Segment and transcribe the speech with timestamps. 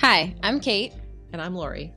[0.00, 0.94] Hi, I'm Kate.
[1.34, 1.92] And I'm Lori.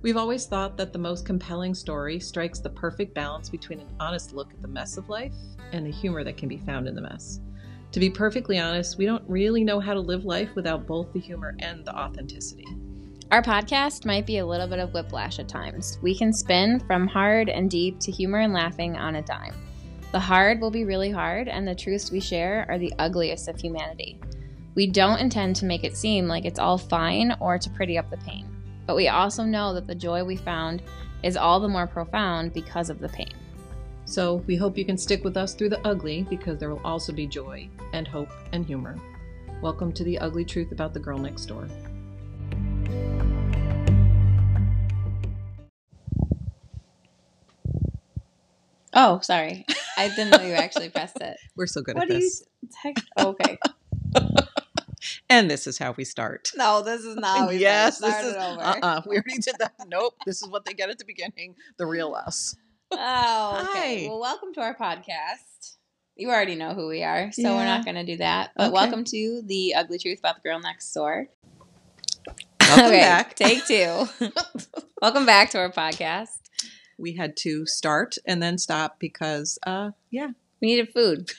[0.00, 4.32] We've always thought that the most compelling story strikes the perfect balance between an honest
[4.32, 5.34] look at the mess of life
[5.70, 7.40] and the humor that can be found in the mess.
[7.90, 11.20] To be perfectly honest, we don't really know how to live life without both the
[11.20, 12.64] humor and the authenticity.
[13.30, 15.98] Our podcast might be a little bit of whiplash at times.
[16.00, 19.54] We can spin from hard and deep to humor and laughing on a dime.
[20.12, 23.60] The hard will be really hard, and the truths we share are the ugliest of
[23.60, 24.18] humanity.
[24.74, 28.08] We don't intend to make it seem like it's all fine or to pretty up
[28.08, 28.46] the pain,
[28.86, 30.80] but we also know that the joy we found
[31.22, 33.34] is all the more profound because of the pain.
[34.06, 37.12] So we hope you can stick with us through the ugly because there will also
[37.12, 38.96] be joy and hope and humor.
[39.60, 41.68] Welcome to the ugly truth about the girl next door.
[48.94, 49.66] Oh, sorry.
[49.98, 51.36] I didn't know you actually pressed it.
[51.56, 52.42] We're so good What at do you this.
[53.18, 53.58] Oh, okay.
[55.32, 56.50] And this is how we start.
[56.56, 57.38] No, this is not.
[57.38, 58.34] how we yes, this is.
[58.36, 59.72] Uh-uh, we already did that.
[59.86, 60.12] Nope.
[60.26, 61.54] This is what they get at the beginning.
[61.78, 62.54] The real us.
[62.90, 64.02] Oh, okay.
[64.02, 64.08] Hi.
[64.10, 65.76] Well, welcome to our podcast.
[66.16, 68.50] You already know who we are, so we're not going to do that.
[68.58, 68.72] But Okay.
[68.74, 71.28] welcome to the ugly truth about the girl next door.
[72.60, 73.34] Welcome okay, back.
[73.34, 74.04] take two.
[75.00, 76.40] welcome back to our podcast.
[76.98, 80.28] we had to start and then stop because, uh, yeah,
[80.60, 81.30] We needed food.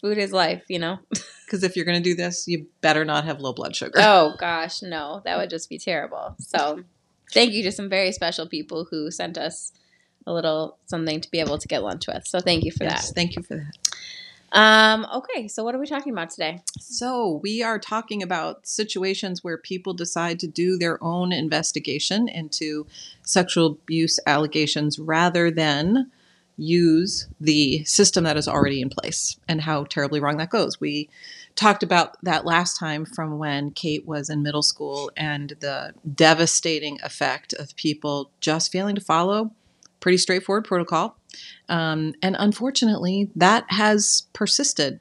[0.00, 0.98] Food is life, you know.
[1.44, 3.98] because if you're going to do this, you better not have low blood sugar.
[3.98, 6.36] oh gosh, no, that would just be terrible.
[6.38, 6.84] So,
[7.32, 9.72] thank you to some very special people who sent us
[10.26, 12.26] a little something to be able to get lunch with.
[12.26, 13.72] So, thank you for yes, thank you for that.
[13.82, 13.94] that.
[14.50, 16.62] Um, okay, so what are we talking about today?
[16.80, 22.86] So, we are talking about situations where people decide to do their own investigation into
[23.22, 26.10] sexual abuse allegations rather than
[26.58, 30.80] use the system that is already in place and how terribly wrong that goes.
[30.80, 31.08] We
[31.56, 36.98] talked about that last time from when Kate was in middle school and the devastating
[37.02, 39.52] effect of people just failing to follow
[40.00, 41.16] pretty straightforward protocol.
[41.68, 45.00] Um, and unfortunately, that has persisted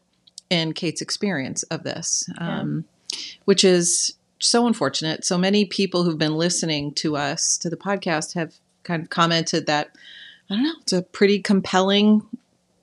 [0.49, 2.85] in Kate's experience of this, um,
[3.45, 5.25] which is so unfortunate.
[5.25, 9.65] So many people who've been listening to us, to the podcast, have kind of commented
[9.67, 9.91] that,
[10.49, 12.23] I don't know, it's a pretty compelling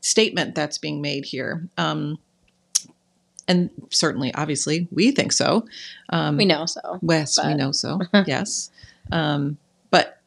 [0.01, 1.69] statement that's being made here.
[1.79, 2.19] Um,
[3.47, 5.67] and certainly, obviously, we think so.
[6.11, 6.99] Um, We know so.
[7.03, 8.01] Yes, we but- know so.
[8.27, 8.71] yes.
[9.13, 9.59] Um,
[9.91, 10.19] but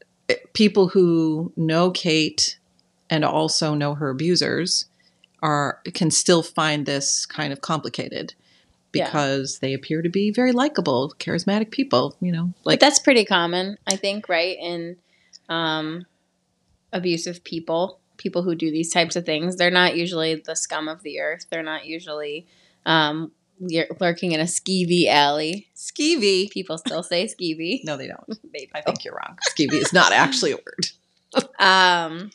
[0.53, 2.59] people who know Kate
[3.09, 4.85] and also know her abusers
[5.41, 8.33] are can still find this kind of complicated
[8.93, 9.05] Yeah.
[9.05, 13.25] because they appear to be very likable, charismatic people, you know, Like like that's pretty
[13.25, 14.57] common, I think, right?
[14.59, 14.97] In
[15.49, 16.05] um,
[16.93, 21.03] abusive people, people who do these types of things, they're not usually the scum of
[21.03, 21.45] the earth.
[21.49, 22.47] They're not usually
[22.85, 23.31] um,
[23.99, 25.67] lurking in a skeevy alley.
[25.75, 26.49] skeevy.
[26.49, 27.81] People still say skeevy.
[27.83, 28.39] No, they don't.
[28.53, 29.37] They I think you're wrong.
[29.49, 30.87] Skeevy is not actually a word.
[31.59, 32.31] Um,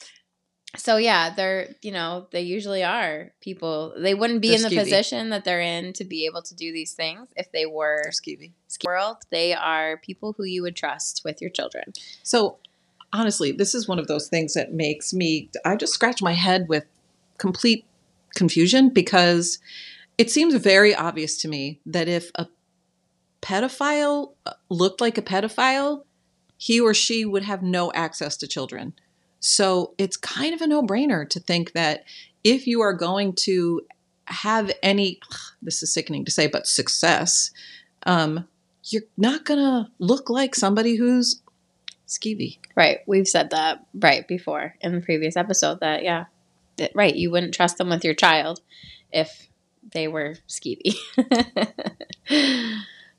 [0.77, 3.95] so yeah, they're you know they usually are people.
[3.99, 4.79] They wouldn't be They're in the skeevy.
[4.85, 8.13] position that they're in to be able to do these things if they were They're
[8.13, 8.53] skeevy.
[8.85, 9.17] world.
[9.31, 11.93] They are people who you would trust with your children.
[12.23, 12.59] So
[13.13, 16.67] honestly, this is one of those things that makes me I just scratch my head
[16.69, 16.85] with
[17.39, 17.85] complete
[18.35, 19.59] confusion because
[20.19, 22.47] it seems very obvious to me that if a
[23.41, 26.05] pedophile uh, looked like a pedophile,
[26.57, 28.95] he or she would have no access to children.
[29.41, 32.05] So it's kind of a no-brainer to think that
[32.45, 33.83] if you are going to
[34.27, 35.21] have any
[35.63, 37.51] this is sickening to say but success
[38.07, 38.47] um,
[38.85, 41.43] you're not gonna look like somebody who's
[42.13, 42.59] skeevy.
[42.77, 42.99] Right.
[43.07, 46.27] We've said that right before in the previous episode that yeah.
[46.79, 48.63] That, right, you wouldn't trust them with your child
[49.13, 49.49] if
[49.93, 50.95] they were skeevy.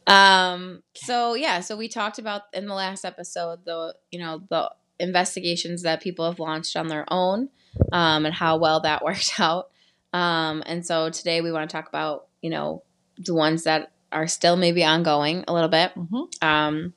[0.07, 4.71] um so yeah, so we talked about in the last episode the you know the
[4.99, 7.49] investigations that people have launched on their own
[7.91, 9.69] um and how well that worked out.
[10.13, 12.83] Um and so today we want to talk about, you know,
[13.17, 15.91] the ones that are still maybe ongoing a little bit.
[15.95, 16.47] Mm-hmm.
[16.47, 16.93] Um,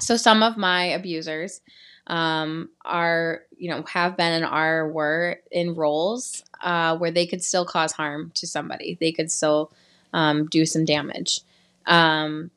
[0.00, 1.60] so some of my abusers
[2.06, 7.42] um, are, you know, have been and are were in roles uh, where they could
[7.42, 8.96] still cause harm to somebody.
[9.00, 9.72] They could still
[10.12, 11.40] um, do some damage.
[11.86, 12.50] Um,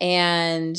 [0.00, 0.76] and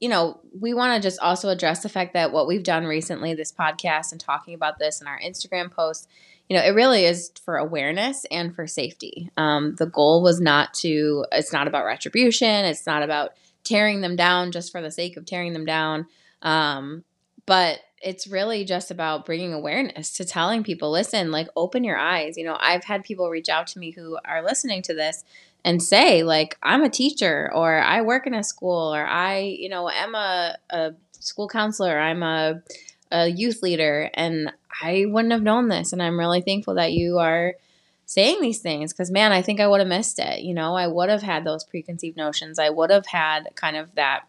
[0.00, 3.32] you know, we want to just also address the fact that what we've done recently,
[3.32, 6.06] this podcast, and talking about this in our Instagram posts,
[6.48, 9.30] you know, it really is for awareness and for safety.
[9.38, 13.32] Um, the goal was not to, it's not about retribution, it's not about
[13.64, 16.06] tearing them down just for the sake of tearing them down.
[16.42, 17.04] Um,
[17.46, 22.36] but it's really just about bringing awareness to telling people listen like open your eyes
[22.36, 25.24] you know i've had people reach out to me who are listening to this
[25.64, 29.68] and say like i'm a teacher or i work in a school or i you
[29.68, 32.62] know am a, a school counselor i'm a,
[33.10, 34.52] a youth leader and
[34.82, 37.54] i wouldn't have known this and i'm really thankful that you are
[38.06, 40.86] saying these things because man i think i would have missed it you know i
[40.86, 44.22] would have had those preconceived notions i would have had kind of that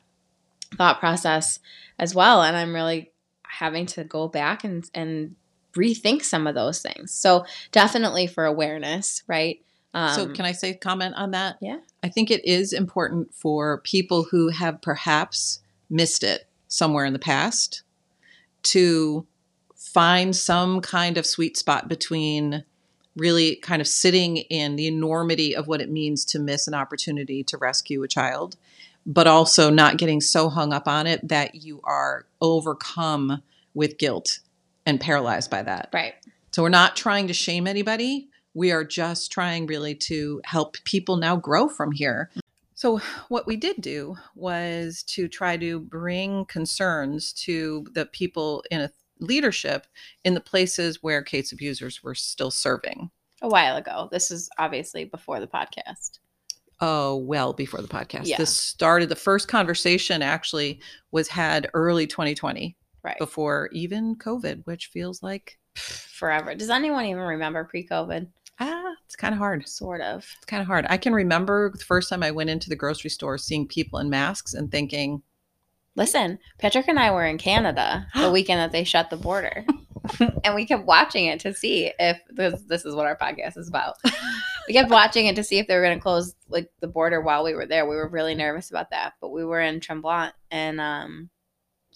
[0.78, 1.60] thought process
[2.00, 3.12] as well and i'm really
[3.44, 5.36] having to go back and and
[5.76, 9.62] rethink some of those things so definitely for awareness right
[9.96, 11.56] um, so, can I say comment on that?
[11.62, 11.78] Yeah.
[12.04, 17.20] I think it is important for people who have perhaps missed it somewhere in the
[17.20, 17.84] past
[18.64, 19.26] to
[19.74, 22.66] find some kind of sweet spot between
[23.16, 27.44] really kind of sitting in the enormity of what it means to miss an opportunity
[27.44, 28.56] to rescue a child,
[29.06, 33.42] but also not getting so hung up on it that you are overcome
[33.74, 34.40] with guilt
[34.86, 35.90] and paralyzed by that.
[35.94, 36.14] Right.
[36.52, 38.30] So we're not trying to shame anybody.
[38.54, 42.32] We are just trying really to help people now grow from here.
[42.78, 48.82] So, what we did do was to try to bring concerns to the people in
[48.82, 49.88] a leadership
[50.24, 53.10] in the places where Kate's abusers were still serving.
[53.42, 54.10] A while ago.
[54.12, 56.20] This is obviously before the podcast.
[56.82, 58.26] Oh, well, before the podcast.
[58.26, 58.38] Yeah.
[58.38, 60.82] This started, the first conversation actually
[61.12, 63.18] was had early 2020, Right.
[63.20, 66.56] before even COVID, which feels like, Forever.
[66.56, 68.28] Does anyone even remember pre COVID?
[68.62, 69.68] ah, it's kind of hard.
[69.68, 70.20] Sort of.
[70.38, 70.86] It's kind of hard.
[70.90, 74.10] I can remember the first time I went into the grocery store seeing people in
[74.10, 75.22] masks and thinking,
[75.96, 79.66] Listen, Patrick and I were in Canada the weekend that they shut the border.
[80.44, 83.68] and we kept watching it to see if this this is what our podcast is
[83.68, 83.96] about.
[84.68, 87.22] we kept watching it to see if they were going to close like the border
[87.22, 87.88] while we were there.
[87.88, 91.30] We were really nervous about that, but we were in Tremblant and um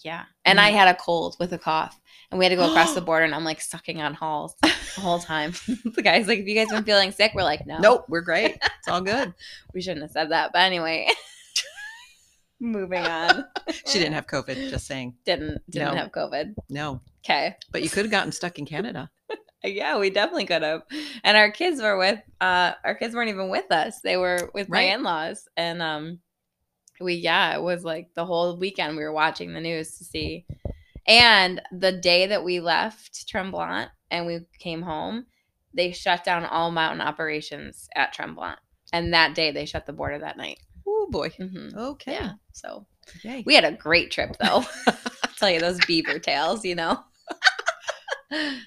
[0.02, 0.24] yeah.
[0.46, 2.00] And I had a cold with a cough
[2.30, 5.00] and we had to go across the border and I'm like sucking on halls the
[5.00, 5.52] whole time.
[5.84, 8.56] the guy's like, "Have you guys been feeling sick?" We're like, "No." nope, we're great.
[8.62, 9.34] It's all good.
[9.74, 10.52] We shouldn't have said that.
[10.52, 11.08] But anyway,
[12.60, 13.44] moving on.
[13.86, 15.14] She didn't have COVID, just saying.
[15.24, 15.96] didn't didn't No.
[15.96, 16.54] have COVID.
[16.68, 17.56] No, Okay.
[17.72, 19.10] but you could have gotten stuck in Canada.
[19.62, 20.82] Yeah, we definitely could have.
[21.22, 24.00] And our kids were with uh our kids weren't even with us.
[24.00, 24.94] They were with my Right.
[24.94, 26.20] in-laws and um
[27.00, 30.46] we yeah, it was like the whole weekend we were watching the news to see.
[31.06, 35.26] And the day that we left Tremblant and we came home,
[35.74, 38.58] they shut down all mountain operations at Tremblant.
[38.94, 40.58] And that day they shut the border that night.
[40.92, 41.30] Oh boy.
[41.30, 42.12] hmm Okay.
[42.12, 42.32] Yeah.
[42.52, 42.86] So
[43.46, 44.64] we had a great trip though.
[44.86, 46.98] I'll tell you those beaver tails, you know.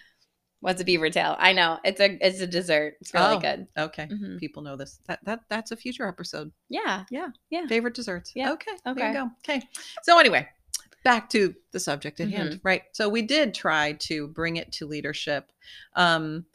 [0.62, 1.36] What's a beaver tail?
[1.40, 1.80] I know.
[1.84, 2.96] It's a it's a dessert.
[3.02, 3.40] It's really Oh.
[3.40, 3.68] good.
[3.78, 4.08] okay.
[4.08, 4.40] Mhm.
[4.40, 5.00] People know this.
[5.08, 6.52] That that that's a future episode.
[6.70, 7.04] Yeah.
[7.12, 7.68] Yeah, yeah.
[7.68, 8.32] Favorite desserts.
[8.34, 8.54] Yeah.
[8.54, 8.72] Okay.
[8.86, 9.08] There Okay.
[9.10, 9.30] you go.
[9.44, 9.62] Okay.
[10.04, 10.48] So anyway,
[11.04, 12.36] back to the subject at Mm-hmm.
[12.38, 12.62] hand.
[12.64, 12.84] Right.
[12.94, 15.52] So we did try to bring it to leadership.
[15.98, 16.46] Um,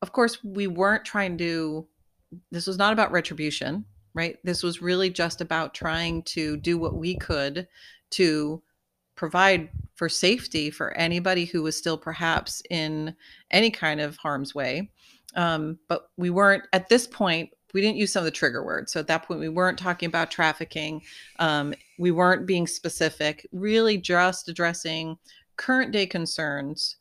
[0.00, 1.86] of course, we weren't trying to.
[2.50, 3.84] This was not about retribution.
[4.18, 4.36] Right.
[4.42, 7.68] This was really just about trying to do what we could
[8.10, 8.60] to
[9.14, 13.14] provide for safety for anybody who was still perhaps in
[13.52, 14.90] any kind of harm's way.
[15.36, 17.50] Um, but we weren't at this point.
[17.72, 18.90] We didn't use some of the trigger words.
[18.90, 21.00] So at that point, we weren't talking about trafficking.
[21.38, 23.46] Um, we weren't being specific.
[23.52, 25.16] Really, just addressing
[25.56, 26.96] current day concerns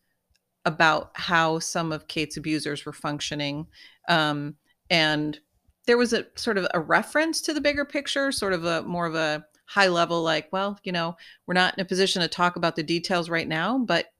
[0.66, 3.66] about how some of Kate's abusers were functioning.
[4.08, 4.56] Um,
[4.92, 5.40] and
[5.88, 9.06] there was a sort of a reference to the bigger picture, sort of a more
[9.06, 11.16] of a high level, like, well, you know,
[11.46, 14.14] we're not in a position to talk about the details right now, but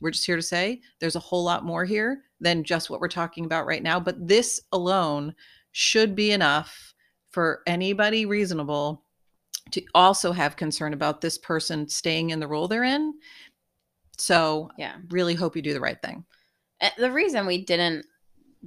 [0.00, 3.08] we're just here to say there's a whole lot more here than just what we're
[3.08, 4.00] talking about right now.
[4.00, 5.34] But this alone
[5.72, 6.94] should be enough
[7.30, 9.04] for anybody reasonable
[9.72, 13.14] to also have concern about this person staying in the role they're in.
[14.16, 14.96] So, Yeah.
[15.10, 16.24] really hope you do the right thing.
[16.80, 18.06] Eh, the reason we didn't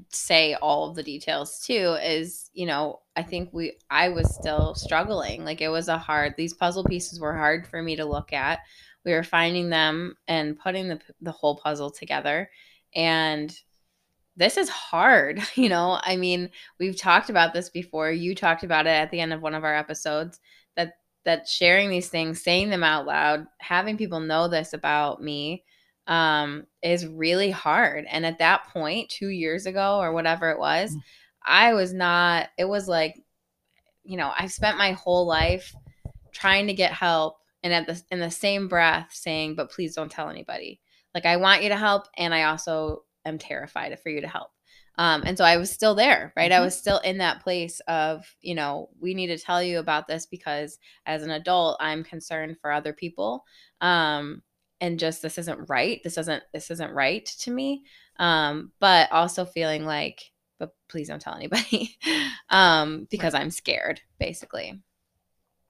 [0.10, 4.76] say all of the details too is, you know, I think we I was still
[4.76, 5.46] struggling.
[5.46, 8.60] Like it was a hard these puzzle pieces were hard for me to look at.
[9.06, 12.50] We were finding them and putting the the whole puzzle together
[12.96, 13.56] and
[14.36, 16.00] this is hard, you know.
[16.02, 18.12] I mean, we've talked about this before.
[18.12, 20.40] You talked about it at the end of one of our episodes
[20.76, 20.94] that
[21.26, 25.64] that sharing these things, saying them out loud, having people know this about me
[26.08, 30.92] um is really hard and at that point 2 years ago or whatever it was
[30.96, 31.02] Mm.
[31.46, 33.16] i was not it was like
[34.04, 35.74] you know i've spent my whole life
[36.34, 40.12] trying to get help and at the in the same breath saying but please don't
[40.12, 40.82] tell anybody
[41.16, 44.50] like i want you to help and i also am terrified for you to help
[44.98, 46.66] um, and so i was still there right i Mhm.
[46.66, 50.26] was still in that place of you know we need to tell you about this
[50.26, 53.46] because as an adult i'm concerned for other people
[53.82, 54.42] um,
[54.84, 56.02] and just this isn't right.
[56.04, 57.86] This doesn't this isn't right to me.
[58.20, 61.98] Um, but also feeling like, but please don't tell anybody.
[62.50, 64.82] um, because I'm scared, basically.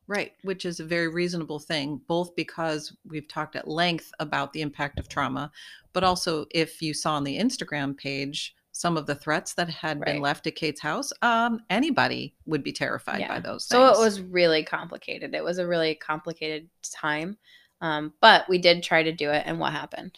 [0.08, 4.62] Right, which is a very reasonable thing, both because we've talked at length about the
[4.62, 5.50] impact of trauma,
[5.94, 10.02] but also if you saw on the Instagram page some of the threats that had
[10.02, 13.28] been left at Kate's house, um, anybody would be terrified Yeah.
[13.28, 13.66] by those.
[13.66, 15.36] So it was really complicated.
[15.36, 17.38] It was a really complicated time.
[17.84, 20.18] Um, but we did try to do it, and what happened?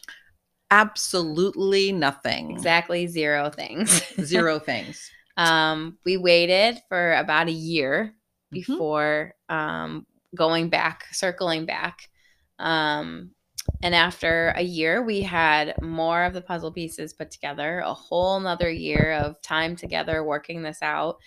[0.71, 2.51] absolutely nothing.
[2.51, 4.01] Exactly zero things.
[4.21, 5.11] Zero things.
[5.37, 8.15] Um, we waited for about a year
[8.51, 8.51] Mhm.
[8.51, 10.05] before um,
[10.35, 12.09] going back, circling back.
[12.59, 13.31] Um,
[13.83, 18.39] and after a year, we had more of the puzzle pieces put together, a whole
[18.39, 21.17] nother year of time together working this out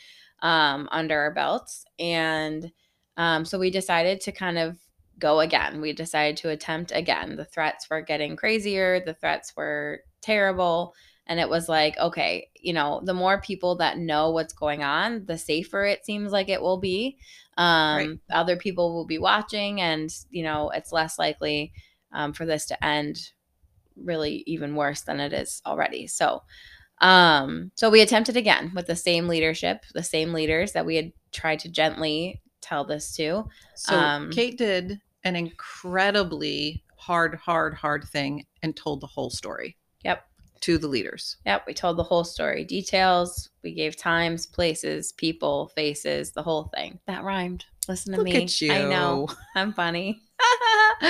[0.41, 1.85] um, under our belts.
[1.99, 2.71] And
[3.17, 4.79] um, so we decided to kind of
[5.19, 5.81] go again.
[5.81, 7.37] We decided to attempt again.
[7.37, 10.95] The threats were getting crazier, the threats were terrible.
[11.27, 15.27] And it was like, okay, you know, the more people that know what's going on,
[15.27, 17.19] the safer it seems like it will be.
[17.59, 18.19] Um, Right.
[18.31, 21.73] Other people will be watching, and, you know, it's less likely
[22.13, 23.33] um, for this to end
[23.97, 26.07] really even worse than it is already.
[26.07, 26.45] So,
[27.01, 31.13] um, so we attempted again with the same leadership, the same leaders that we had
[31.33, 33.45] tried to gently tell this to.
[33.75, 39.77] So Um, Kate did an incredibly hard, hard, hard thing and told the whole story
[40.05, 40.25] Yep.
[40.63, 41.37] to the leaders.
[41.47, 43.51] Yep, we told the whole story, details.
[43.63, 46.99] We gave times, places, people, faces, the whole thing.
[47.07, 47.65] That rhymed.
[47.89, 48.43] Listen to Look me.
[48.45, 48.73] at you.
[48.73, 49.29] I know.
[49.55, 50.21] I'm funny.
[51.03, 51.09] you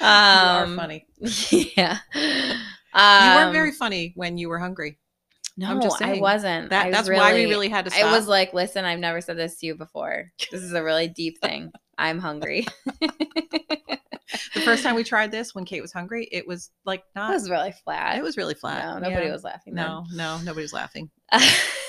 [0.00, 1.06] are funny.
[1.76, 1.98] Yeah.
[2.14, 2.20] you
[2.94, 4.98] weren't Um, very funny when you were hungry.
[5.56, 6.20] No, I'm just I saying.
[6.22, 6.70] wasn't.
[6.70, 9.20] That I that's why we really- really had to I was like, listen, I've never
[9.20, 10.30] said this to you before.
[10.50, 11.70] This is a really deep thing.
[12.02, 12.66] I'm hungry.
[13.00, 17.30] the first time we tried this when Kate was hungry, it was like not.
[17.30, 18.16] It was really flat.
[18.18, 18.84] It was really flat.
[18.84, 19.32] No, nobody Yeah.
[19.32, 19.74] was laughing.
[19.74, 21.10] No, no, nobody's laughing.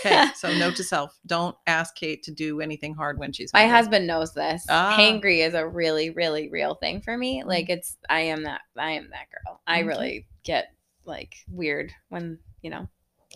[0.05, 3.53] Okay, so note to self: don't ask Kate to do anything hard when she's.
[3.53, 3.69] Hungry.
[3.71, 4.65] My husband knows this.
[4.67, 4.97] Ah.
[4.99, 7.45] Hangry is a really, really real thing for me.
[7.45, 9.61] Like it's I am that I am that girl.
[9.65, 9.83] I Okay.
[9.87, 10.73] really get
[11.05, 12.89] like weird when, you know.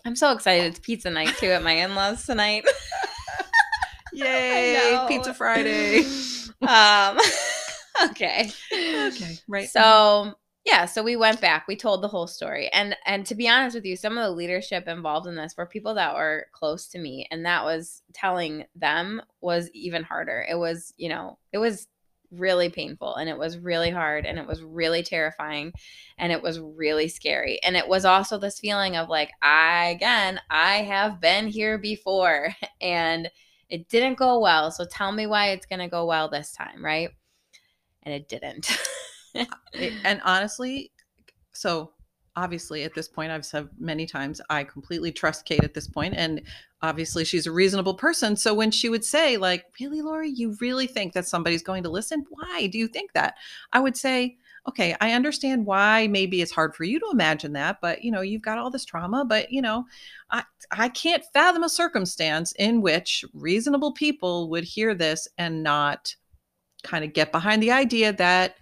[0.03, 2.65] I'm so excited it's pizza night too at my in-laws tonight.
[4.13, 5.05] Yay!
[5.07, 6.03] Pizza Friday.
[6.61, 7.19] Um
[8.09, 8.51] okay.
[8.73, 9.69] okay, right.
[9.69, 10.35] So
[10.67, 11.65] yeah, so we went back.
[11.65, 14.31] We told the whole story, and and to be honest with you, some of the
[14.31, 18.65] leadership involved in this were people that were close to me, and that was telling
[18.75, 20.45] them was even harder.
[20.49, 21.87] It was you know it was
[22.31, 25.71] really painful, and it was really hard, and it was really terrifying,
[26.17, 30.41] and it was really scary, and it was also this feeling of like I again
[30.49, 32.49] I have been here before,
[32.81, 33.31] and
[33.69, 34.71] it didn't go well.
[34.71, 37.09] So tell me why it's gonna go well this time, right?
[38.03, 38.69] And it didn't.
[40.03, 40.91] And honestly,
[41.53, 41.91] so
[42.35, 46.13] obviously at this point, I've said many times, I completely trust Kate at this point,
[46.15, 46.41] and
[46.81, 48.35] obviously she's a reasonable person.
[48.35, 51.89] So when she would say, like, "Really, Lori, you really think that somebody's going to
[51.89, 52.25] listen?
[52.29, 53.35] Why do you think that?"
[53.73, 57.79] I would say, "Okay, I understand why maybe it's hard for you to imagine that,
[57.81, 59.85] but you know, you've got all this trauma, but you know,
[60.29, 66.15] I I can't fathom a circumstance in which reasonable people would hear this and not
[66.83, 68.55] kind of get behind the idea that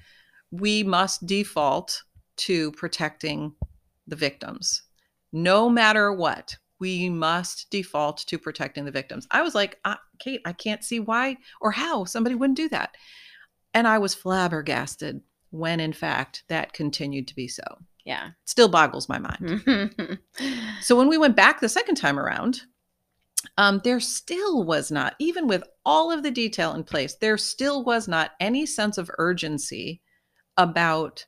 [0.52, 2.04] we must default
[2.38, 3.54] to protecting
[4.08, 4.84] the victims.
[5.32, 9.28] No matter what, we must default to protecting the victims.
[9.32, 9.80] I was like,
[10.20, 12.96] Kate, I can't see why or how somebody wouldn't do that.
[13.74, 15.22] And I was flabbergasted
[15.58, 17.64] when, in fact, that continued to be so.
[18.06, 18.28] yeah.
[18.28, 20.20] It still boggles my mind.
[20.82, 22.62] So when we went back the second time around,
[23.58, 27.84] um, there still was not, even with all of the detail in place, there still
[27.84, 30.02] was not any sense of urgency
[30.58, 31.26] about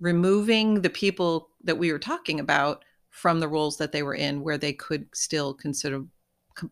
[0.00, 4.42] removing the people that we were talking about from the roles that they were in
[4.42, 6.04] where they could still consider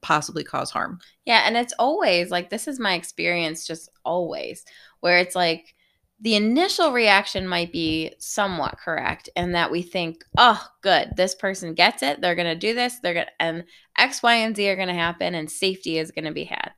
[0.01, 0.99] possibly cause harm.
[1.25, 4.65] Yeah, and it's always like this is my experience just always
[5.01, 5.75] where it's like
[6.23, 11.13] the initial reaction might be somewhat correct and that we think, "Oh, good.
[11.17, 12.21] This person gets it.
[12.21, 13.01] They're going to do this.
[13.01, 13.65] They're going to and
[13.99, 16.73] X, Y, and Z are going to happen and safety is going to be had."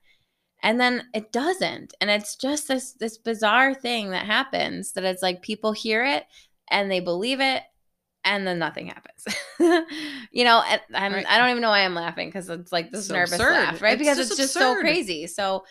[0.62, 1.92] And then it doesn't.
[2.00, 6.24] And it's just this this bizarre thing that happens that it's like people hear it
[6.70, 7.62] and they believe it
[8.24, 9.26] and then nothing happens.
[10.32, 11.26] you know, and I'm, Right.
[11.28, 13.52] I don't even know why I'm laughing because it's like this So nervous absurd.
[13.52, 13.92] laugh, right?
[13.92, 15.26] It's because just it's just so crazy.
[15.26, 15.64] So,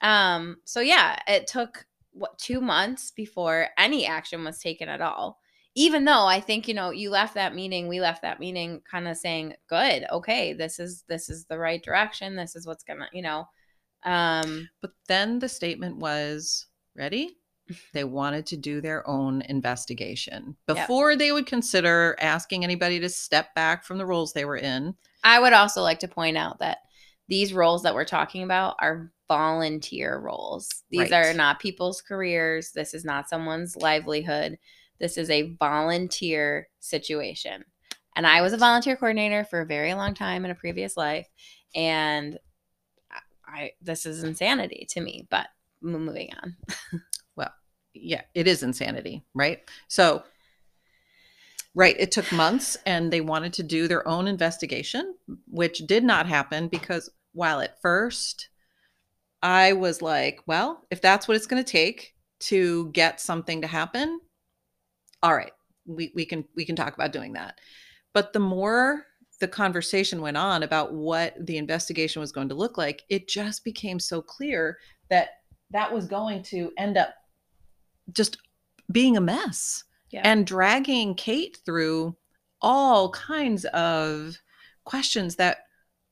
[0.00, 1.84] um, so yeah, it took
[2.16, 5.38] what two months before any action was taken at all.
[5.74, 9.06] Even though I think you know you left that meeting, we left that meeting kind
[9.06, 12.34] of saying, "Good, okay, this is this is the right direction.
[12.36, 13.46] This is what's gonna, you know."
[14.04, 17.36] Um, But then the statement was ready?
[17.92, 20.76] They wanted to do their own investigation Yep.
[20.76, 24.94] before they would consider asking anybody to step back from the roles they were in.
[25.24, 26.78] I would also like to point out that
[27.28, 30.82] these roles that we're talking about are volunteer roles.
[30.90, 31.26] These Right.
[31.26, 32.72] are not people's careers.
[32.72, 34.58] This is not someone's livelihood.
[34.98, 37.64] This is a volunteer situation.
[38.14, 41.28] And I was a volunteer coordinator for a very long time in a previous life.
[41.74, 42.38] And
[43.46, 45.48] I, this is insanity to me, but
[45.82, 46.56] m- moving on.
[47.36, 47.52] Well,
[47.92, 49.60] yeah, it is insanity, right?
[49.88, 50.24] So,
[51.74, 55.14] right, it took months and they wanted to do their own investigation,
[55.46, 58.48] which did not happen because while at first
[59.46, 63.68] I was like, well, if that's what it's going to take to get something to
[63.68, 64.20] happen,
[65.22, 65.52] all right,
[65.86, 67.60] we, we can we can talk about doing that.
[68.12, 69.06] But the more
[69.38, 73.62] the conversation went on about what the investigation was going to look like, it just
[73.62, 74.78] became so clear
[75.10, 75.28] that
[75.70, 77.14] that was going to end up
[78.12, 78.38] just
[78.90, 80.22] being a mess Yeah.
[80.24, 82.16] and dragging Kate through
[82.60, 84.38] all kinds of
[84.84, 85.58] questions that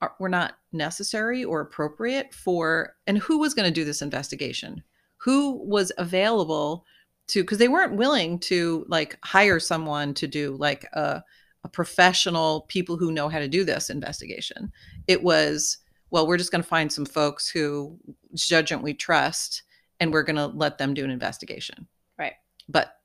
[0.01, 4.83] are, were not necessary or appropriate for and who was going to do this investigation?
[5.19, 6.85] Who was available
[7.29, 11.23] to because they weren't willing to like hire someone to do like a,
[11.63, 14.71] a professional people who know how to do this investigation.
[15.07, 15.79] It was
[16.11, 17.99] well we're just going to find some folks who
[18.35, 19.63] judgment we trust
[20.01, 21.87] and we're going to let them do an investigation.
[22.19, 22.35] Right.
[22.69, 22.99] but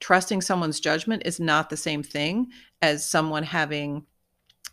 [0.00, 2.50] trusting someone's judgment is not the same thing
[2.82, 4.04] as someone having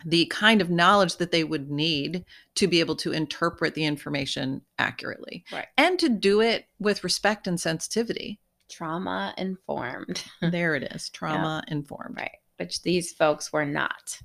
[0.05, 2.23] the kind of knowledge that they would need
[2.55, 5.67] to be able to interpret the information accurately Right.
[5.77, 8.39] and to do it with respect and sensitivity
[8.69, 10.23] Trauma informed.
[10.41, 12.31] there it is trauma informed Right.
[12.57, 14.19] Which these folks were not.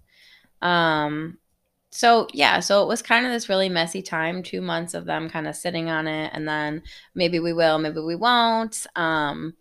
[0.62, 1.38] Um
[1.90, 5.31] so yeah, so it was kind of this really messy time, 2 months of them
[5.31, 6.83] kind of sitting on it and then
[7.14, 8.87] maybe we will, maybe we won't.
[8.97, 9.54] Um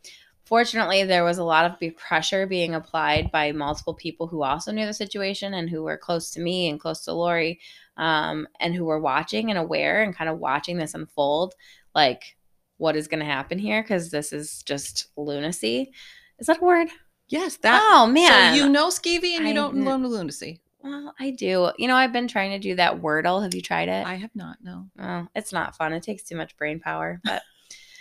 [0.53, 4.86] fortunately there was a lot of pressure being applied by multiple people who also knew
[4.86, 7.60] the situation and who were close to me and close to Lori
[7.98, 11.55] um and who were watching and aware and kind of watching this unfold
[11.95, 12.38] like
[12.77, 15.91] what is going to happen here because this is just lunacy.
[16.38, 16.89] Is that a word?
[17.30, 21.15] yes that oh man, so you know skeevy and you I don't know lunacy Well,
[21.19, 21.71] I do.
[21.80, 23.41] You know, I've been trying to do that Wordle.
[23.41, 24.06] Have you tried it?
[24.06, 25.93] i have not no oh, it's not fun.
[25.93, 27.21] It takes too much brain power.
[27.23, 27.41] But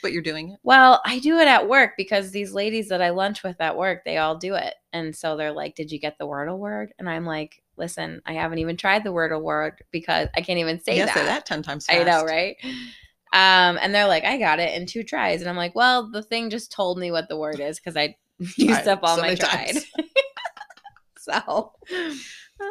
[0.02, 3.10] but you're doing it well, I do it at work because these ladies that I
[3.10, 4.74] lunch with at work, they all do it.
[4.92, 8.34] And so they're like, "Did you get the Wordle word?" And I'm like, "Listen, I
[8.34, 11.46] haven't even tried the Wordle word because I can't even say yeah, that." say that
[11.46, 12.56] 10 times I know, right?
[13.32, 16.22] Um, and they're like, "I got it in two tries," and I'm like, "Well, the
[16.22, 18.16] thing just told me what the word is because I
[18.56, 19.86] used up all so my many tried." times.
[21.18, 21.72] so,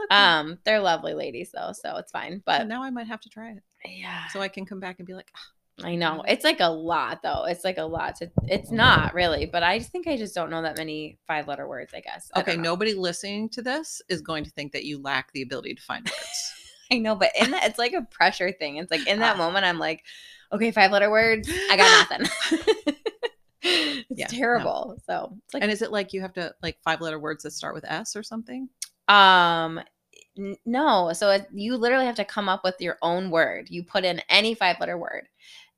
[0.10, 2.42] um, they're lovely ladies though, so it's fine.
[2.46, 5.00] but But now i might have to try it yeah, so i can come back
[5.00, 5.40] and be like "Ah,
[5.84, 7.46] I know it's like a lot though.
[7.46, 8.30] It's like a lot to.
[8.48, 11.68] It's not really, but I just think I just don't know that many five letter
[11.68, 11.94] words.
[11.94, 12.30] I guess.
[12.36, 15.74] I okay nobody listening to this is going to think that you lack the ability
[15.76, 16.54] to find words
[16.92, 18.76] I know, but in that, it's like a pressure thing.
[18.76, 19.38] It's like in that Ah.
[19.38, 20.04] moment, I'm like,
[20.52, 21.50] okay, five letter words.
[21.70, 22.28] I got nothing.
[23.64, 24.38] it's Yeah, no.
[24.38, 24.98] terrible.
[25.06, 27.52] So it's like and is it like you have to like five letter words that
[27.52, 28.68] start with s or something
[29.08, 29.80] Um,
[30.66, 31.14] no.
[31.14, 33.70] So it, you literally have to come up with your own word.
[33.70, 35.28] You put in any five letter word,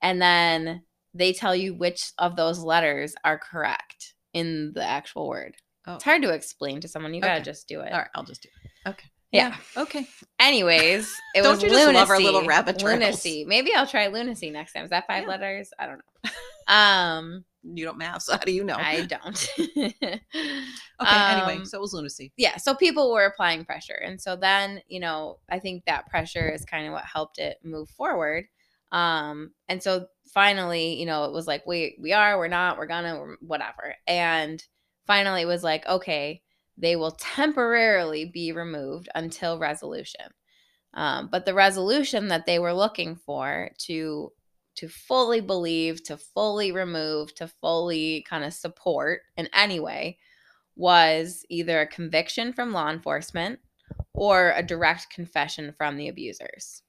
[0.01, 5.55] and then they tell you which of those letters are correct in the actual word.
[5.85, 5.95] Oh.
[5.95, 7.13] It's hard to explain to someone.
[7.13, 7.91] You gotta just do it.
[7.91, 9.55] all right i'll just do it okay Yeah.
[9.77, 10.07] okay
[10.39, 11.99] Anyways, it Don't was you just lunacy.
[11.99, 12.99] love our little rabbit trails?
[13.01, 13.45] lunacy.
[13.45, 14.83] Maybe I'll try lunacy next time.
[14.85, 15.29] Is that five Yeah.
[15.29, 15.71] letters?
[15.79, 16.31] I don't know.
[16.73, 18.75] Um, you don't math so how do you know?
[18.77, 19.49] I don't.
[19.57, 20.19] okay
[21.01, 22.31] anyway Um, so it was lunacy.
[22.37, 26.49] yeah so people were applying pressure and so then you know i think that pressure
[26.49, 28.45] is kind of what helped it move forward.
[28.91, 32.85] Um and so finally you know it was like we we are we're not we're
[32.87, 33.95] gonna we're whatever.
[34.07, 34.63] And
[35.07, 36.41] finally it was like okay
[36.77, 40.25] they will temporarily be removed until resolution.
[40.95, 44.31] Um, but the resolution that they were looking for to
[44.75, 50.17] to fully believe to fully remove to fully kind of support in any way
[50.75, 53.59] was either a conviction from law enforcement
[54.13, 56.81] or a direct confession from the abusers.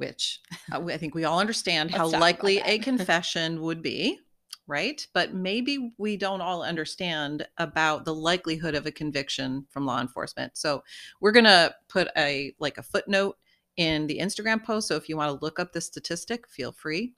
[0.00, 0.40] which
[0.72, 4.18] uh, I think we all understand how Let's talk about likely a confession would be,
[4.66, 5.06] right?
[5.12, 10.56] But maybe we don't all understand about the likelihood of a conviction from law enforcement.
[10.56, 10.82] So
[11.20, 13.36] we're gonna put a like a footnote
[13.76, 14.88] in the Instagram post.
[14.88, 17.14] So if you want to look up the statistic, feel free.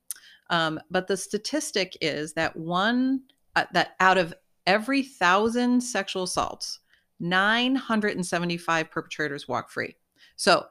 [0.50, 3.22] Um, but the statistic is that one
[3.56, 4.34] uh, that out of
[4.66, 6.80] every thousand sexual assaults,
[7.20, 9.96] 975 perpetrators walk free.
[10.36, 10.66] So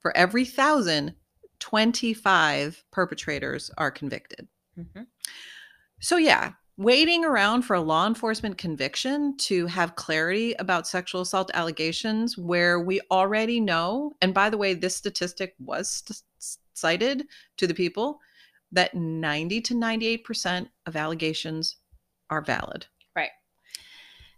[0.00, 1.14] for every thousand,
[1.60, 4.48] 25 perpetrators are convicted.
[4.78, 5.06] Mhm.
[6.00, 11.50] So, yeah, waiting around for a law enforcement conviction to have clarity about sexual assault
[11.54, 16.22] allegations where we already know, and by the way, this statistic was st-
[16.74, 18.18] cited to the people
[18.72, 21.76] that 90 to 98% of allegations
[22.28, 22.86] are valid.
[23.14, 23.30] Right.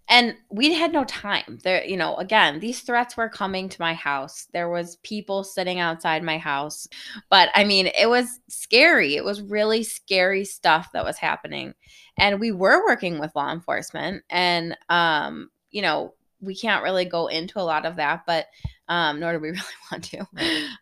[0.09, 1.59] And we had no time.
[1.65, 4.47] There you know again these threats were coming to my house.
[4.53, 6.87] There was people sitting outside my house.
[7.31, 9.17] But i mean it was scary.
[9.17, 11.75] It was really scary stuff that was happening
[12.19, 17.29] and we were working with law enforcement and um you know we can't really go
[17.29, 18.47] into a lot of that but
[18.89, 20.27] um nor do we really want to.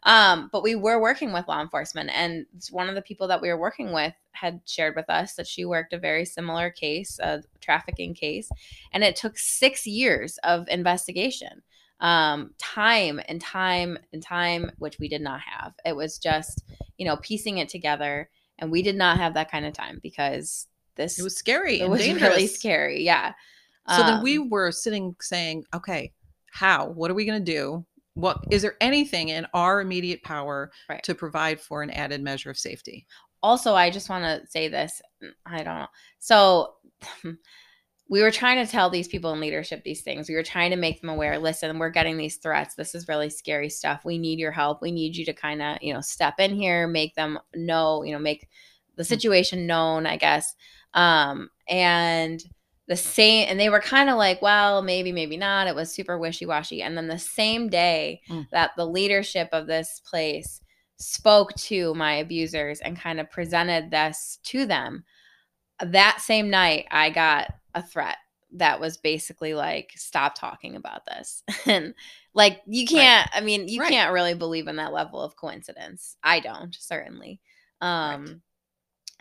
[0.03, 3.49] Um but we were working with law enforcement and one of the people that we
[3.49, 7.43] were working with had shared with us that she worked a very similar case a
[7.61, 8.49] trafficking case
[8.93, 11.63] and it took six years of investigation
[12.01, 15.73] um, time and time and time which we did not have.
[15.85, 16.65] It was just
[16.99, 20.67] you know piecing it together and we did not have that kind of time because
[20.97, 22.23] this It was scary it was dangerous.
[22.23, 23.33] really scary yeah
[23.89, 26.13] So then we Um, were sitting saying, okay,
[26.53, 26.89] how?
[26.89, 27.85] What are we going to do?
[28.15, 31.03] What is there anything in our immediate power Right.
[31.05, 33.07] to provide for an added measure of safety?
[33.43, 35.03] also i just want to say this
[35.45, 35.87] i don't know
[36.19, 36.75] so
[38.09, 40.77] we were trying to tell these people in leadership these things we were trying to
[40.77, 44.39] make them aware listen we're getting these threats this is really scary stuff we need
[44.39, 47.39] your help we need you to kind of you know step in here make them
[47.55, 48.49] know you know make
[48.97, 50.55] the situation known i guess
[50.95, 52.43] um and
[52.89, 55.67] the same and they were kind of like well maybe maybe not.
[55.67, 56.83] It was super wishy-washy.
[56.83, 58.47] And then the same day Mm.
[58.53, 60.61] that the leadership of this place
[60.99, 65.05] spoke to my abusers and kind of presented this to them
[65.83, 68.17] that same night i got a threat
[68.53, 71.43] that was basically like stop talking about this.
[71.67, 71.95] And
[72.35, 73.91] like you can't i mean you Right.
[73.91, 76.17] can't really believe in that level of coincidence.
[76.23, 77.41] I don't certainly.
[77.81, 78.43] Um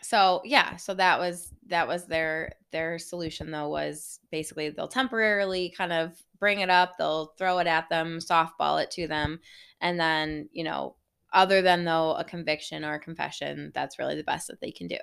[0.04, 5.72] so yeah so that was that was their their solution though was basically they'll temporarily
[5.76, 9.40] kind of bring it up they'll throw it at them softball it to them
[9.80, 10.94] and then you know
[11.34, 14.86] other than though a conviction or a confession that's really the best that they can
[14.86, 14.96] do.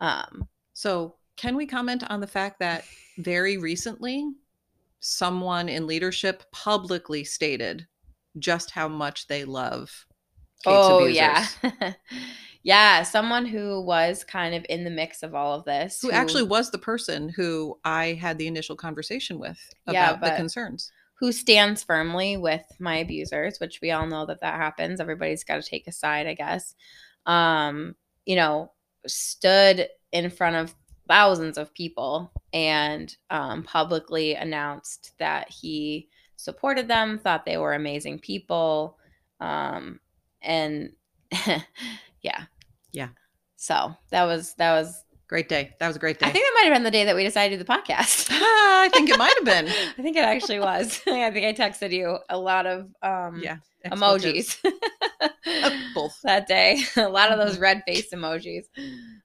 [0.00, 2.84] Um So, can we comment on the fact that
[3.18, 4.30] very recently
[5.00, 7.86] someone in leadership publicly stated
[8.38, 10.06] just how much they love
[10.64, 11.92] Kate's oh abusers, yeah
[12.68, 16.42] yeah someone who was kind of in the mix of all of this who actually
[16.42, 20.92] was the person who I had the initial conversation with about Yeah, the concerns.
[21.18, 25.00] who stands firmly with my abusers, which we all know that that happens.
[25.00, 26.74] Everybody's got to take a side, I guess.
[27.26, 28.70] Um, you know,
[29.06, 30.74] stood in front of
[31.08, 38.18] thousands of people and um, publicly announced that he supported them, thought they were amazing
[38.18, 38.98] people,
[39.40, 39.98] um,
[40.42, 40.92] and
[42.22, 42.44] yeah,
[42.92, 43.08] Yeah.
[43.56, 45.04] So that was that was.
[45.28, 45.74] Great day.
[45.78, 46.24] That was a great day.
[46.24, 48.30] I think that might have been the day that we decided to do the podcast.
[48.32, 49.66] Ah, I think it might have been.
[49.98, 51.02] I think it actually was.
[51.06, 53.58] I think I texted you a lot of um, Yeah.
[53.84, 54.56] emojis
[55.20, 56.18] Uh, both.
[56.24, 56.78] that day.
[56.96, 58.64] a lot of those red face emojis.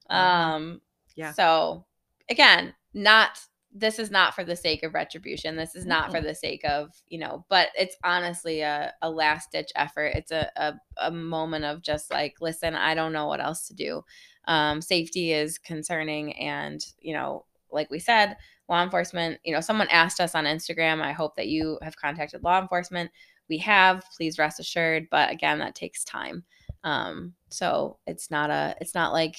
[0.10, 0.82] Um,
[1.16, 1.32] Yeah.
[1.32, 1.86] So
[2.30, 3.40] again, not
[3.74, 5.56] this is not for the sake of retribution.
[5.56, 9.52] This is not for the sake of you know, but it's honestly a, a last
[9.52, 10.12] ditch effort.
[10.16, 13.74] It's a, a a moment of just like, listen, I don't know what else to
[13.74, 14.04] do.
[14.46, 18.38] Um, safety is concerning, and you know, like we said,
[18.70, 19.40] law enforcement.
[19.44, 21.02] You know, someone asked us on Instagram.
[21.02, 23.12] I hope that you have contacted law enforcement.
[23.50, 24.04] We have.
[24.16, 25.08] Please rest assured.
[25.10, 26.44] But again, that takes time.
[26.84, 28.76] Um, so it's not a.
[28.80, 29.38] It's not like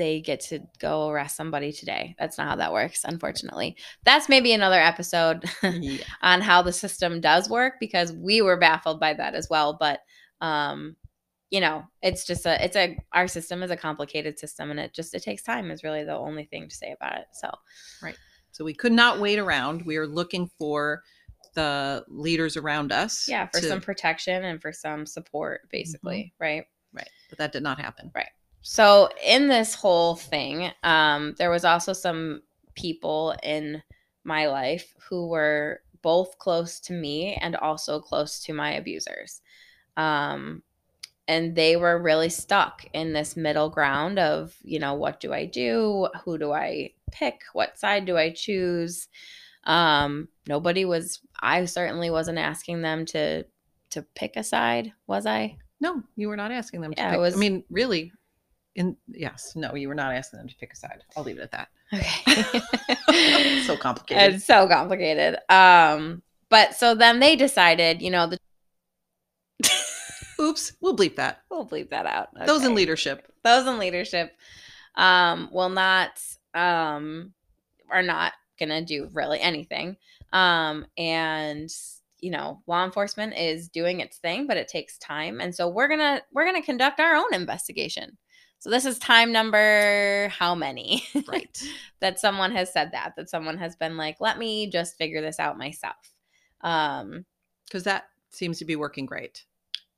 [0.00, 2.14] they get to go arrest somebody today.
[2.18, 3.76] That's not how that works, unfortunately.
[4.04, 5.98] That's maybe another episode Yeah.
[6.22, 9.76] on how the system does work because we were baffled by that as well.
[9.78, 10.00] But
[10.40, 10.96] um,
[11.50, 14.94] you know, it's just a it's a our system is a complicated system and it
[14.94, 17.26] just it takes time is really the only thing to say about it.
[17.32, 17.50] So
[18.02, 18.16] right.
[18.52, 19.82] So we could not wait around.
[19.82, 21.02] We are looking for
[21.54, 23.26] the leaders around us.
[23.28, 26.64] yeah, for to- some protection and for some support, basically, right?
[26.92, 28.10] right, but that did not happen.
[28.62, 32.42] So in this whole thing, um, there was also some
[32.74, 33.82] people in
[34.24, 39.40] my life who were both close to me and also close to my abusers.
[39.96, 40.62] Um,
[41.28, 45.44] and they were really stuck in this middle ground of, you know, what do I
[45.46, 46.08] do?
[46.24, 47.42] Who do I pick?
[47.52, 49.08] What side do I choose?
[49.64, 53.44] Um, nobody was I certainly wasn't asking them to
[53.90, 55.58] to pick a side, was I?
[55.80, 57.00] No, you were not asking them to.
[57.00, 58.12] Yeah, it pick, was- I mean, really.
[58.76, 61.02] In yes, no, you were not asking them to pick a side.
[61.16, 61.68] I'll leave it at that.
[61.92, 63.62] Okay.
[63.66, 64.34] so complicated.
[64.34, 65.38] It's so complicated.
[65.48, 68.38] Um, but so then they decided, you know, the
[70.40, 71.42] Oops, we'll bleep that.
[71.50, 72.28] we'll bleep that out.
[72.46, 73.30] Those in leadership.
[73.42, 74.32] those in leadership
[74.94, 76.20] um, will not
[76.54, 77.32] um,
[77.90, 79.96] are not gonna do really anything.
[80.32, 81.68] Um, and
[82.20, 85.88] you know, law enforcement is doing its thing, but it takes time, and so we're
[85.88, 88.16] gonna we're gonna conduct our own investigation.
[88.60, 91.04] So this is time number how many?
[91.26, 91.62] Right.
[92.00, 95.40] that someone has said that that someone has been like, let me just figure this
[95.40, 96.14] out myself.
[96.60, 97.24] Um,
[97.66, 99.44] Because that seems to be working great.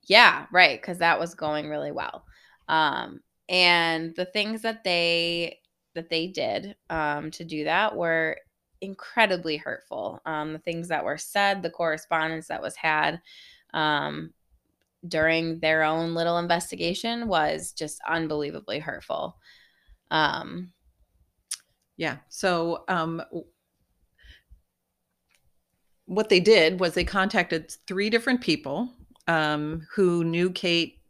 [0.06, 0.80] yeah, right.
[0.80, 2.24] Because that was going really well.
[2.68, 5.58] Um, and the things that they
[5.94, 8.38] that they did um, to do that were
[8.80, 10.20] incredibly hurtful.
[10.26, 13.20] Um, the things that were said, the correspondence that was had
[13.74, 14.32] um,
[15.08, 19.36] during their own little investigation was just unbelievably hurtful.
[20.10, 20.72] Um,
[21.96, 22.18] Yeah.
[22.28, 23.22] So um,
[26.06, 28.88] what they did was they contacted three different people
[29.28, 31.00] um, who knew Kate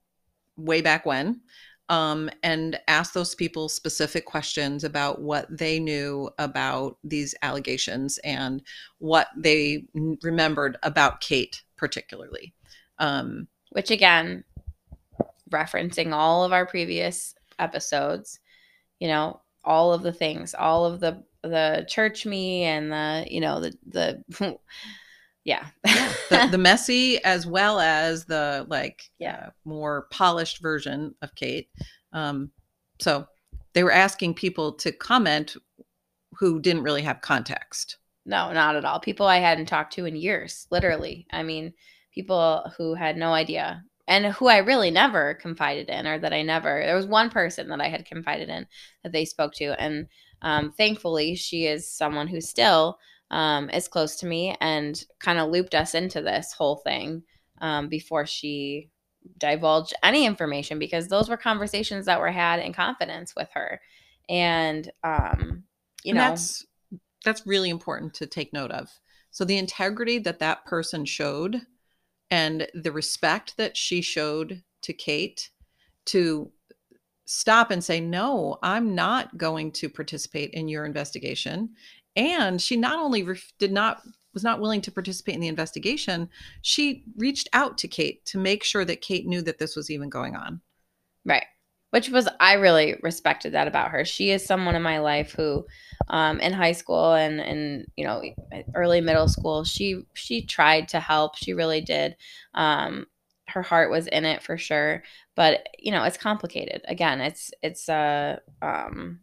[0.57, 1.41] way back when
[1.89, 8.63] um, and asked those people specific questions about what they knew about these allegations and
[8.99, 9.85] what they
[10.23, 12.55] remembered about Kate particularly.
[12.99, 14.45] Um, which again
[15.51, 18.41] referencing all of our previous episodes
[19.01, 23.41] you know all of the things all of the the church me and the you
[23.41, 24.59] know the the
[25.45, 29.47] yeah the, the messy as well as the like Yeah.
[29.47, 31.69] uh, more polished version of Kate.
[32.13, 32.51] Um,
[33.01, 33.27] so
[33.73, 35.57] they were asking people to comment
[36.39, 37.97] who didn't really have context.
[38.25, 41.73] no not at all people i hadn't talked to in years literally i mean
[42.13, 46.43] people who had no idea and who i really never confided in or that i
[46.43, 48.67] never there was one person that i had confided in
[49.03, 50.07] that they spoke to and
[50.43, 52.99] um, thankfully she is someone who still
[53.31, 57.23] um, is close to me and kind of looped us into this whole thing
[57.61, 58.91] um, before she
[59.39, 63.81] divulged any information because those were conversations that were had in confidence with her
[64.29, 65.63] and um,
[66.03, 66.67] you And know that's
[67.25, 68.91] that's really important to take note of.
[69.31, 71.63] So the integrity that that person showed
[72.33, 75.51] and the respect that she showed to Kate
[76.07, 76.51] to
[77.25, 81.71] stop and say no i'm not going to participate in your investigation
[82.17, 84.03] and she not only ref- did not
[84.35, 86.29] was not willing to participate in the investigation
[86.63, 90.11] she reached out to kate to make sure that kate knew that this was even
[90.11, 90.61] going on
[91.25, 91.45] Right.
[91.93, 94.07] Which was, I really respected that about her.
[94.07, 95.67] She is someone in my life who,
[96.09, 98.23] um, in high school and, and, you know,
[98.75, 101.37] early middle school, she, she tried to help.
[101.37, 102.17] She really did.
[102.55, 103.09] Um,
[103.49, 105.03] her heart was in it for sure.
[105.37, 106.81] But, you know, it's complicated.
[106.89, 109.21] Again, it's, it's, uh, um,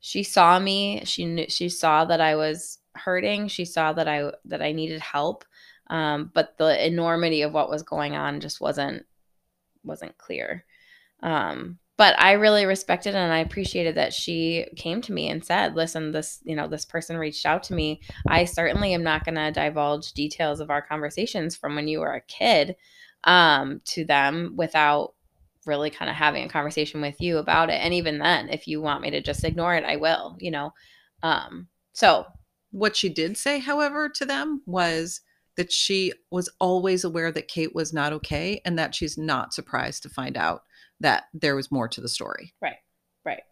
[0.00, 1.06] she saw me.
[1.06, 3.48] She knew, she saw that I was hurting.
[3.48, 5.46] She saw that I, that I needed help.
[5.88, 9.06] Um, but the enormity of what was going on just wasn't,
[9.84, 10.66] wasn't clear.
[11.22, 15.76] Um, but I really respected and I appreciated that she came to me and said,
[15.76, 18.00] "Listen, this, you know, this person reached out to me.
[18.26, 22.14] I certainly am not going to divulge details of our conversations from when you were
[22.14, 22.76] a kid
[23.24, 25.14] um, to them without
[25.66, 27.80] really kind of having a conversation with you about it.
[27.80, 30.72] And even then, if you want me to just ignore it, I will, you know.
[31.22, 32.26] Um, so
[32.70, 35.20] what she did say however to them was
[35.56, 40.02] that she was always aware that kate was not okay and that she's not surprised
[40.02, 40.62] to find out
[41.00, 42.76] that there was more to the story Right.
[43.24, 43.42] Right.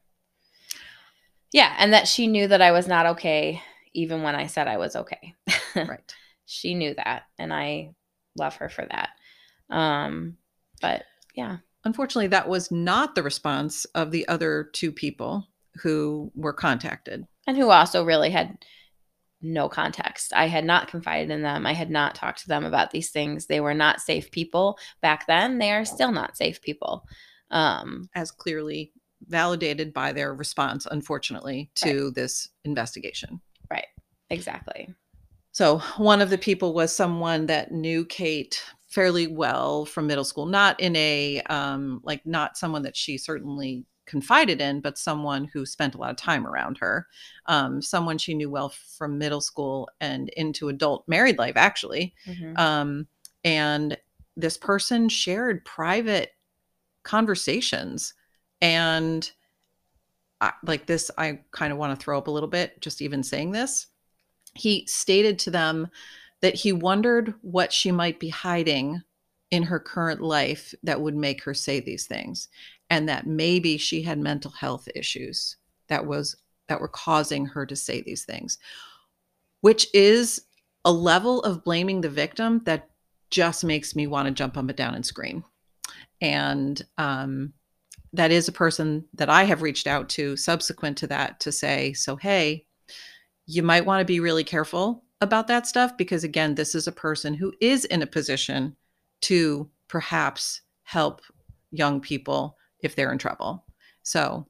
[1.53, 4.77] Yeah, and that she knew that I was not okay even when I said I
[4.77, 5.35] was okay.
[5.75, 6.15] right
[6.47, 7.91] she knew that and I
[8.37, 9.11] love her for that.
[9.71, 10.37] Um
[10.81, 11.59] but yeah.
[11.85, 15.49] Unfortunately, that was not the response of the other two people
[15.83, 17.27] who were contacted.
[17.47, 18.59] And who also really had
[19.43, 20.33] no context.
[20.35, 21.67] I had not confided in them.
[21.67, 23.47] I had not talked to them about these things.
[23.47, 25.59] They were not safe people back then.
[25.59, 27.07] They are still not safe people.
[27.51, 28.93] Um as clearly
[29.27, 33.41] validated by their response, unfortunately, to this investigation.
[33.71, 33.87] Right.
[34.31, 34.95] Exactly.
[35.53, 40.47] So, one of the people was someone that knew Kate fairly well from middle school,
[40.47, 45.65] not in a, um, like, not someone that she certainly confided in, but someone who
[45.65, 47.07] spent a lot of time around her.
[47.47, 52.13] Um, someone she knew well from middle school and into adult married life, actually.
[52.27, 52.59] Mhm.
[52.59, 53.07] um,
[53.45, 53.97] and
[54.37, 56.33] this person shared private
[57.03, 58.15] conversations
[58.61, 59.31] and
[60.41, 63.23] I, like this i kind of want to throw up a little bit just even
[63.23, 63.87] saying this
[64.55, 65.89] he stated to them
[66.41, 69.03] that he wondered what she might be hiding
[69.51, 72.49] in her current life that would make her say these things
[72.91, 75.57] and that maybe she had mental health issues
[75.89, 76.37] that was
[76.69, 78.59] that were causing her to say these things
[79.61, 80.43] which is
[80.85, 82.91] a level of blaming the victim that
[83.31, 85.45] just makes me want to jump up and down and scream.
[86.21, 87.53] And um,
[88.13, 91.93] that is a person that I have reached out to subsequent to that to say,
[91.93, 92.67] so, hey,
[93.47, 96.93] you might want to be really careful about that stuff because, again, this is a
[96.93, 98.77] person who is in a position
[99.23, 101.21] to perhaps help
[101.71, 103.65] young people if they're in trouble.
[104.03, 104.47] So,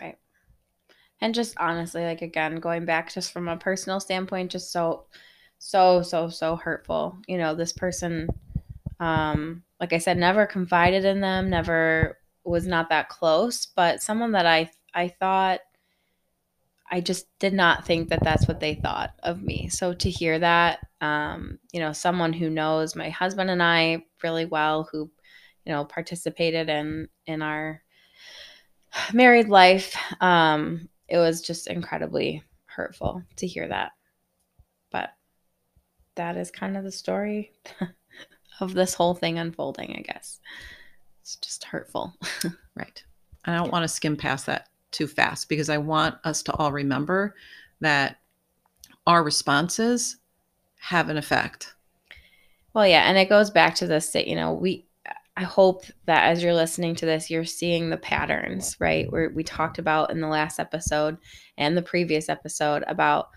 [0.00, 0.18] right.
[1.20, 5.06] And just honestly, like, again, going back just from a personal standpoint, just so,
[5.58, 7.18] so, so, so hurtful.
[7.26, 8.28] You know, this person,
[9.00, 14.32] um, like I said, never confided in them, never was not that close, but someone
[14.32, 15.60] that I I thought
[16.90, 19.68] I just did not think that that's what they thought of me.
[19.68, 24.44] So to hear that, um, you know, someone who knows my husband and I really
[24.44, 25.10] well, who,
[25.64, 27.82] you know, participated in in our
[29.12, 33.92] married life, um, it was just incredibly hurtful to hear that.
[34.90, 35.10] But
[36.16, 37.52] that is kind of the story
[38.60, 40.40] of this whole thing unfolding, I guess
[41.24, 42.14] it's just hurtful.
[42.76, 43.02] right.
[43.46, 46.70] I don't want to skim past that too fast because I want us to all
[46.70, 47.34] remember
[47.80, 48.18] that
[49.06, 50.18] our responses
[50.80, 51.74] have an effect.
[52.74, 54.86] Well, yeah, and it goes back to this that you know we.
[55.36, 59.10] I hope that as you're listening to this, you're seeing the patterns, right?
[59.10, 61.18] Where we talked about in the last episode
[61.58, 63.30] and the previous episode about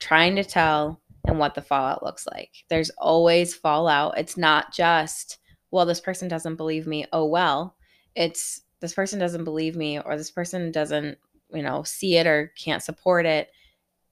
[0.00, 2.50] trying to tell and what the fallout looks like.
[2.68, 4.18] There's always fallout.
[4.18, 5.38] It's not just
[5.74, 7.04] well, this person doesn't believe me.
[7.12, 7.74] Oh, well,
[8.14, 11.18] it's this person doesn't believe me or this person doesn't,
[11.52, 13.50] you know, see it or can't support it.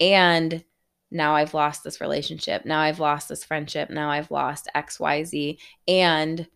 [0.00, 0.64] And
[1.12, 2.64] now I've lost this relationship.
[2.64, 3.90] Now I've lost this friendship.
[3.90, 5.58] Now I've lost XYZ.
[5.86, 6.48] And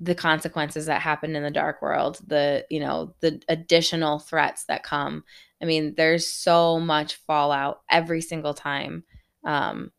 [0.00, 4.82] the consequences that happen in the dark world, the, you know, the additional threats that
[4.82, 5.24] come.
[5.60, 9.04] I mean, there's so much fallout every single time.
[9.44, 9.92] Um,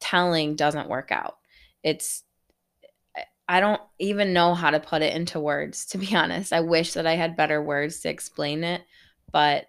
[0.00, 1.38] telling doesn't work out.
[1.82, 2.22] It's
[3.50, 6.52] I don't even know how to put it into words, to be honest.
[6.52, 8.82] I wish that I had better words to explain it.
[9.32, 9.66] But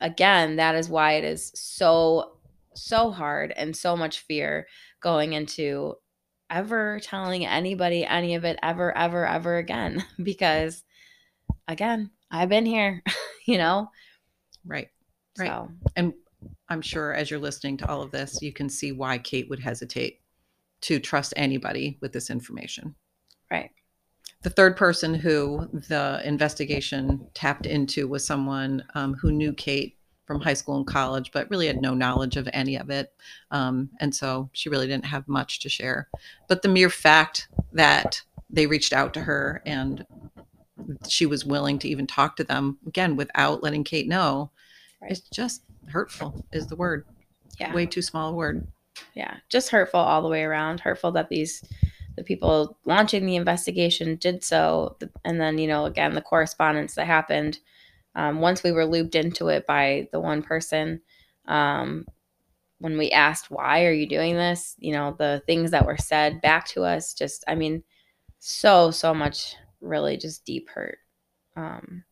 [0.00, 2.38] again, that is why it is so,
[2.74, 4.66] so hard and so much fear
[5.00, 5.96] going into
[6.50, 10.04] ever telling anybody any of it ever, ever, ever again.
[10.22, 10.84] Because
[11.68, 13.02] again, I've been here,
[13.46, 13.90] you know?
[14.64, 14.88] Right.
[15.38, 15.48] Right.
[15.48, 15.70] So.
[15.96, 16.14] And
[16.68, 19.60] I'm sure as you're listening to all of this, you can see why Kate would
[19.60, 20.20] hesitate
[20.82, 22.94] to trust anybody with this information.
[23.50, 23.70] Right.
[24.42, 29.95] The third person who the investigation tapped into was someone um, who knew Kate
[30.26, 33.12] from high school and college, but really had no knowledge of any of it.
[33.50, 36.08] Um, and so she really didn't have much to share.
[36.48, 40.06] But the mere fact that they reached out to her and
[41.08, 44.50] she was willing to even talk to them again without letting Kate know
[45.00, 45.10] right.
[45.10, 47.06] is just hurtful, is the word.
[47.58, 47.72] Yeah.
[47.72, 48.66] Way too small a word
[49.14, 50.80] yeah, just hurtful all the way around.
[50.80, 51.64] Hurtful that these
[52.16, 57.06] the people launching the investigation did so, and then you know again the correspondence that
[57.06, 57.58] happened
[58.16, 61.02] um, once we were looped into it by the one person.
[61.46, 62.06] Um,
[62.78, 66.40] when we asked why are you doing this, you know the things that were said
[66.40, 67.84] back to us, just I mean,
[68.38, 70.98] so so much really just deep hurt.
[71.56, 72.04] Um,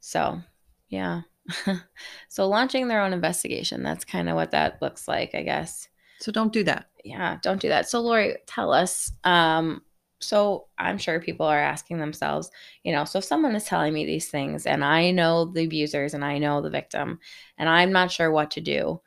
[0.00, 0.40] so
[0.88, 1.22] yeah.
[2.28, 5.88] so launching their own investigation, that's kind of what that looks like, I guess.
[6.20, 6.90] So don't do that.
[7.04, 7.88] Yeah, don't do that.
[7.88, 9.12] So Lori, tell us.
[9.24, 9.82] Um,
[10.20, 12.50] so I'm sure people are asking themselves,
[12.82, 16.14] you know, so if someone is telling me these things and I know the abusers
[16.14, 17.20] and I know the victim
[17.56, 19.00] and I'm not sure what to do,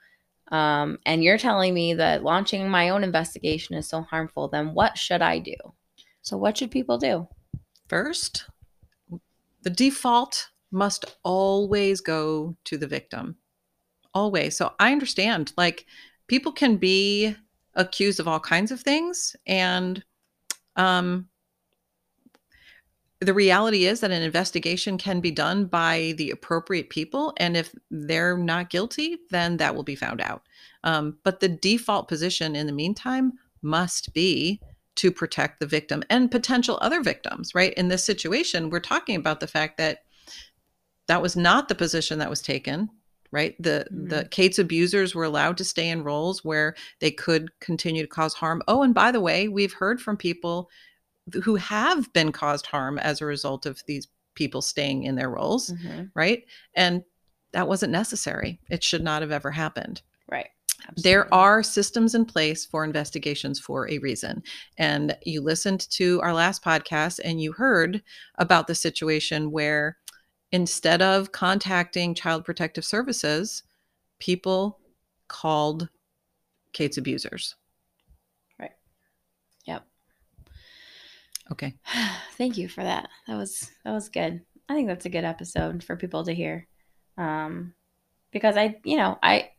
[0.52, 4.97] um, and you're telling me that launching my own investigation is so harmful, then what
[4.97, 5.56] should I do?
[6.21, 7.28] So what should people do?
[7.88, 8.45] First,
[9.63, 13.36] the default must always go to the victim.
[14.13, 14.58] Always.
[14.58, 15.86] So I understand, like,
[16.28, 17.36] people can be
[17.76, 19.36] accused of all kinds of things.
[19.47, 20.04] And
[20.75, 21.27] um,
[23.21, 27.34] the reality is that an investigation can be done by the appropriate people.
[27.38, 30.41] And if they're not guilty, then that will be found out.
[30.84, 34.60] Um, but the default position in the meantime must be
[34.95, 37.73] to protect the victim and potential other victims, right?
[37.75, 39.99] In this situation, we're talking about the fact that
[41.07, 42.89] that was not the position that was taken
[43.32, 44.08] right the mm-hmm.
[44.08, 48.34] the kate's abusers were allowed to stay in roles where they could continue to cause
[48.34, 50.70] harm oh and by the way we've heard from people
[51.43, 55.70] who have been caused harm as a result of these people staying in their roles
[55.70, 56.03] mm-hmm.
[56.16, 56.45] right
[56.76, 57.03] and
[57.53, 60.49] that wasn't necessary it should not have ever happened right
[60.84, 61.12] Absolutely.
[61.12, 64.41] There are systems in place for investigations for a reason.
[64.78, 68.01] And you listened to our last podcast and you heard
[68.39, 69.97] about the situation where
[70.52, 73.64] instead of contacting Child Protective Services,
[74.20, 74.80] people
[75.28, 75.89] called
[76.74, 77.56] Kate's abusers.
[78.60, 78.72] Right.
[79.66, 79.86] Yep.
[81.52, 81.76] Okay.
[82.38, 83.10] Thank you for that.
[83.28, 84.41] That was that was good.
[84.70, 86.68] I think that's a good episode for people to hear.
[87.18, 87.74] Um
[88.32, 89.52] because I, you know, I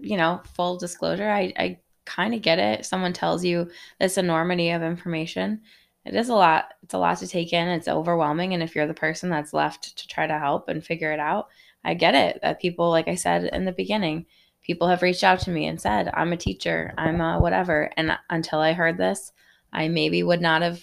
[0.00, 2.86] you know, full disclosure, I I kind of get it.
[2.86, 5.60] Someone tells you this enormity of information.
[6.08, 6.74] It is a lot.
[6.82, 7.68] It's a lot to take in.
[7.68, 11.12] It's overwhelming and if you're the person that's left to try to help and figure
[11.12, 11.48] it out,
[11.84, 12.40] I get it.
[12.42, 14.26] That people like I said in the beginning,
[14.62, 16.94] people have reached out to me and said, "I'm a teacher.
[16.98, 19.32] I'm a whatever." And until I heard this,
[19.72, 20.82] I maybe would not have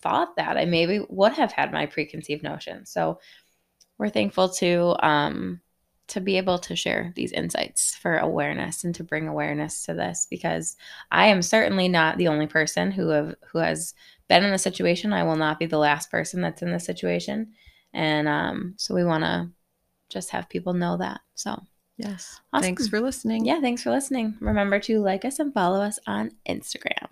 [0.00, 0.56] thought that.
[0.56, 2.86] I maybe would have had my preconceived notion.
[2.86, 3.20] So
[3.98, 5.60] we're thankful to um,
[6.08, 10.26] to be able to share these insights for awareness and to bring awareness to this
[10.30, 10.76] because
[11.10, 13.94] I am certainly not the only person who have who has
[14.28, 15.12] been in the situation.
[15.12, 17.52] I will not be the last person that's in this situation,
[17.92, 19.50] and um, so we want to
[20.08, 21.20] just have people know that.
[21.34, 21.62] So
[21.96, 22.40] Yes.
[22.52, 22.62] Awesome.
[22.62, 23.46] Thanks for listening.
[23.46, 24.36] yeah, thanks for listening.
[24.40, 27.08] Remember to like us and follow us on Instagram.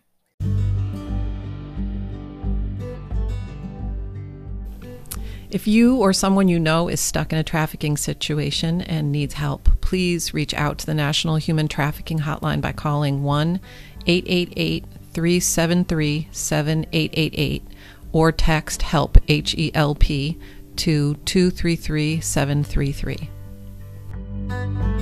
[5.51, 9.69] If you or someone you know is stuck in a trafficking situation and needs help,
[9.81, 13.61] please reach out to the National Human Trafficking Hotline by calling 1
[14.07, 14.85] 888
[15.15, 17.63] 373 7888
[18.13, 20.39] or text HELP, H E L P,
[20.77, 24.94] to 233 733.